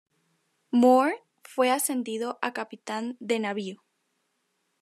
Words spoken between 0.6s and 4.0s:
Moore fue ascendido a capitán de navío.